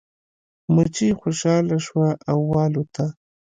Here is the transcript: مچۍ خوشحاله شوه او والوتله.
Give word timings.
مچۍ 0.73 1.09
خوشحاله 1.19 1.77
شوه 1.85 2.09
او 2.31 2.37
والوتله. 2.51 3.07